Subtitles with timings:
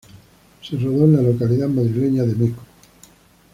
[0.63, 2.63] Se rodó en la localidad madrileña de Meco.